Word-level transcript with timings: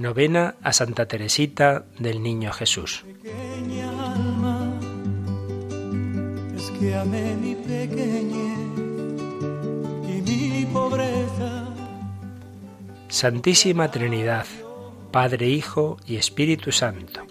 Novena 0.00 0.54
a 0.62 0.72
Santa 0.72 1.04
Teresita 1.04 1.84
del 1.98 2.22
Niño 2.22 2.52
Jesús. 2.52 3.04
es 6.56 6.70
que 6.80 6.94
amé 6.96 7.36
mi 7.36 7.54
pequeñez 7.54 8.58
y 10.08 10.22
mi 10.22 10.64
pobreza. 10.72 11.68
Santísima 13.08 13.90
Trinidad, 13.90 14.46
Padre, 15.10 15.48
Hijo 15.48 15.98
y 16.06 16.16
Espíritu 16.16 16.72
Santo, 16.72 17.26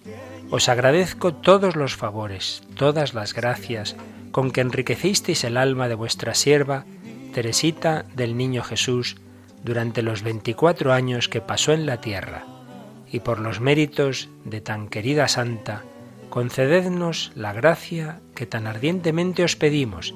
os 0.52 0.70
agradezco 0.70 1.34
todos 1.34 1.76
los 1.76 1.96
favores, 1.96 2.62
todas 2.76 3.16
las 3.16 3.34
gracias 3.34 3.96
con 4.30 4.52
que 4.52 4.62
enriquecisteis 4.62 5.44
el 5.44 5.58
alma 5.58 5.88
de 5.88 5.96
vuestra 5.96 6.36
sierva, 6.36 6.86
Teresita 7.34 8.06
del 8.16 8.38
Niño 8.38 8.62
Jesús, 8.62 9.16
durante 9.64 10.04
los 10.04 10.22
veinticuatro 10.22 10.94
años 10.94 11.30
que 11.30 11.42
pasó 11.42 11.74
en 11.74 11.88
la 11.88 12.00
tierra, 12.00 12.46
y 13.12 13.20
por 13.22 13.40
los 13.40 13.60
méritos 13.60 14.30
de 14.46 14.62
tan 14.62 14.88
querida 14.88 15.28
santa, 15.28 15.84
concedednos 16.30 17.32
la 17.36 17.54
gracia 17.54 18.22
que 18.36 18.46
tan 18.46 18.68
ardientemente 18.68 19.44
os 19.44 19.56
pedimos, 19.56 20.14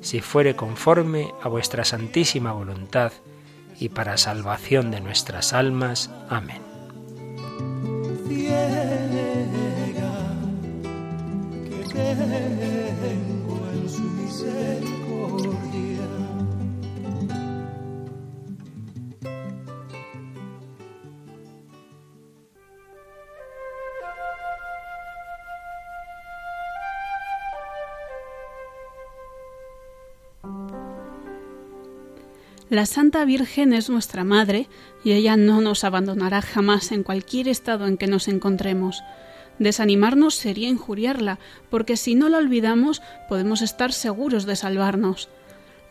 si 0.00 0.20
fuere 0.20 0.54
conforme 0.54 1.32
a 1.42 1.48
vuestra 1.48 1.84
santísima 1.84 2.52
voluntad, 2.52 3.12
y 3.78 3.88
para 3.88 4.16
salvación 4.16 4.90
de 4.90 5.00
nuestras 5.00 5.52
almas. 5.52 6.10
Amén. 6.28 6.62
La 32.74 32.86
Santa 32.86 33.24
Virgen 33.24 33.72
es 33.72 33.88
nuestra 33.88 34.24
Madre 34.24 34.66
y 35.04 35.12
ella 35.12 35.36
no 35.36 35.60
nos 35.60 35.84
abandonará 35.84 36.42
jamás 36.42 36.90
en 36.90 37.04
cualquier 37.04 37.46
estado 37.46 37.86
en 37.86 37.96
que 37.96 38.08
nos 38.08 38.26
encontremos. 38.26 39.04
Desanimarnos 39.60 40.34
sería 40.34 40.68
injuriarla, 40.68 41.38
porque 41.70 41.96
si 41.96 42.16
no 42.16 42.28
la 42.28 42.38
olvidamos 42.38 43.00
podemos 43.28 43.62
estar 43.62 43.92
seguros 43.92 44.44
de 44.44 44.56
salvarnos. 44.56 45.28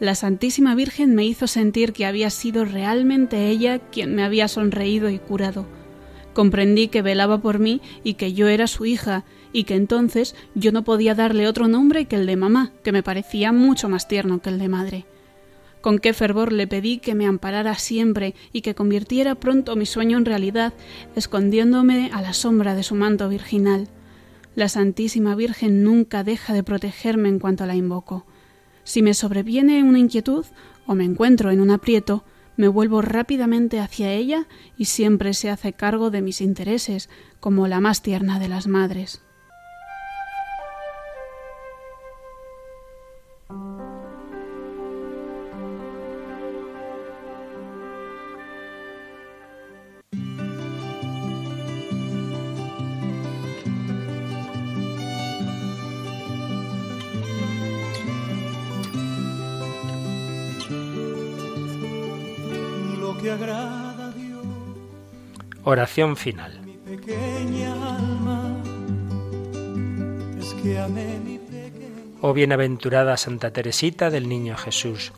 La 0.02 0.14
Santísima 0.14 0.76
Virgen 0.76 1.16
me 1.16 1.23
hizo 1.23 1.48
sentir 1.48 1.94
que 1.94 2.06
había 2.06 2.30
sido 2.30 2.66
realmente 2.66 3.48
ella 3.48 3.80
quien 3.80 4.14
me 4.14 4.26
había 4.26 4.50
sonreído 4.50 5.09
y 5.09 5.20
curado. 5.20 5.66
Comprendí 6.34 6.89
que 6.89 7.02
velaba 7.02 7.38
por 7.38 7.59
mí 7.59 7.80
y 8.04 8.16
que 8.16 8.34
yo 8.34 8.50
era 8.50 8.67
su 8.67 8.86
hija, 8.86 9.23
y 9.54 9.64
que 9.64 9.76
entonces 9.76 10.36
yo 10.54 10.73
no 10.73 10.84
podía 10.84 11.16
darle 11.16 11.48
otro 11.48 11.70
nombre 11.70 12.08
que 12.08 12.17
el 12.17 12.26
de 12.26 12.36
mamá, 12.36 12.73
que 12.84 12.92
me 12.92 13.04
parecía 13.04 13.54
mucho 13.54 13.88
más 13.88 14.09
tierno 14.09 14.42
que 14.42 14.50
el 14.50 14.59
de 14.59 14.67
madre 14.67 15.06
con 15.84 16.00
qué 16.00 16.14
fervor 16.14 16.53
le 16.53 16.66
pedí 16.66 16.98
que 17.00 17.14
me 17.14 17.26
amparara 17.28 17.76
siempre 17.76 18.36
y 18.53 18.62
que 18.62 18.73
convirtiera 18.73 19.36
pronto 19.36 19.76
mi 19.76 19.86
sueño 19.86 20.17
en 20.17 20.23
realidad, 20.23 20.72
escondiéndome 21.14 22.09
a 22.14 22.22
la 22.22 22.31
sombra 22.31 22.73
de 22.73 22.84
su 22.84 22.95
manto 22.95 23.28
virginal. 23.28 23.89
La 24.56 24.70
Santísima 24.70 25.36
Virgen 25.36 25.84
nunca 25.84 26.23
deja 26.23 26.54
de 26.54 26.64
protegerme 26.64 27.28
en 27.28 27.38
cuanto 27.38 27.66
la 27.66 27.76
invoco. 27.76 28.26
Si 28.86 29.02
me 29.02 29.14
sobreviene 29.14 29.84
una 29.84 30.00
inquietud 30.00 30.45
o 30.88 30.95
me 30.95 31.04
encuentro 31.04 31.52
en 31.52 31.60
un 31.60 31.70
aprieto, 31.70 32.23
me 32.55 32.70
vuelvo 32.70 33.02
rápidamente 33.02 33.82
hacia 33.82 34.14
ella 34.14 34.48
y 34.77 34.86
siempre 34.86 35.33
se 35.33 35.49
hace 35.49 35.73
cargo 35.73 36.11
de 36.11 36.22
mis 36.22 36.39
intereses, 36.39 37.10
como 37.42 37.67
la 37.67 37.82
más 37.82 38.02
tierna 38.02 38.39
de 38.39 38.48
las 38.48 38.67
madres. 38.67 39.22
Oración 65.64 66.17
final. 66.17 66.60
Oh 72.20 72.34
bienaventurada 72.34 73.16
Santa 73.16 73.52
Teresita 73.52 74.10
del 74.10 74.28
Niño 74.28 74.58
Jesús, 74.58 75.14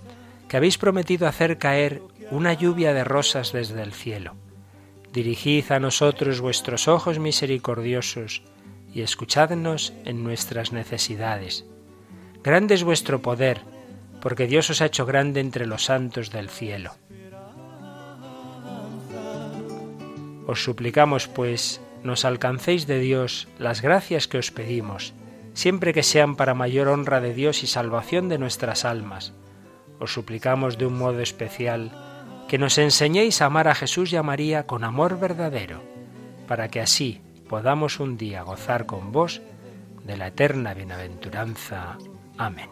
que 0.47 0.57
habéis 0.57 0.77
prometido 0.77 1.27
hacer 1.27 1.57
caer 1.57 2.03
una 2.29 2.53
lluvia 2.53 2.93
de 2.93 3.03
rosas 3.03 3.51
desde 3.51 3.81
el 3.81 3.93
cielo. 3.93 4.35
Dirigid 5.11 5.71
a 5.71 5.79
nosotros 5.79 6.41
vuestros 6.41 6.87
ojos 6.87 7.17
misericordiosos 7.17 8.43
y 8.93 9.01
escuchadnos 9.01 9.93
en 10.05 10.23
nuestras 10.23 10.73
necesidades. 10.73 11.65
Grande 12.43 12.75
es 12.75 12.83
vuestro 12.83 13.23
poder, 13.23 13.61
porque 14.21 14.45
Dios 14.45 14.69
os 14.69 14.81
ha 14.81 14.85
hecho 14.85 15.07
grande 15.07 15.39
entre 15.39 15.65
los 15.65 15.85
santos 15.85 16.29
del 16.29 16.49
cielo. 16.49 16.91
Os 20.47 20.63
suplicamos, 20.63 21.27
pues, 21.27 21.81
nos 22.03 22.25
alcancéis 22.25 22.87
de 22.87 22.99
Dios 22.99 23.47
las 23.57 23.81
gracias 23.81 24.27
que 24.27 24.37
os 24.37 24.51
pedimos, 24.51 25.13
siempre 25.53 25.93
que 25.93 26.03
sean 26.03 26.35
para 26.35 26.53
mayor 26.53 26.87
honra 26.87 27.19
de 27.19 27.33
Dios 27.33 27.63
y 27.63 27.67
salvación 27.67 28.29
de 28.29 28.37
nuestras 28.37 28.85
almas. 28.85 29.33
Os 29.99 30.13
suplicamos 30.13 30.77
de 30.77 30.85
un 30.85 30.97
modo 30.97 31.19
especial 31.21 31.91
que 32.47 32.57
nos 32.57 32.77
enseñéis 32.77 33.41
a 33.41 33.45
amar 33.45 33.67
a 33.67 33.75
Jesús 33.75 34.13
y 34.13 34.17
a 34.17 34.23
María 34.23 34.67
con 34.67 34.83
amor 34.83 35.19
verdadero, 35.19 35.81
para 36.47 36.67
que 36.69 36.81
así 36.81 37.21
podamos 37.49 37.99
un 37.99 38.17
día 38.17 38.43
gozar 38.43 38.85
con 38.85 39.11
vos 39.11 39.41
de 40.03 40.17
la 40.17 40.27
eterna 40.27 40.73
bienaventuranza. 40.73 41.97
Amén. 42.37 42.69